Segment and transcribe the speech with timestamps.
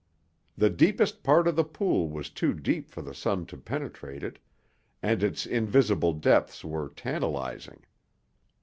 [0.57, 4.39] The deepest part of the pool was too deep for the sun to penetrate it,
[5.03, 7.83] and its invisible depths were tantalizing.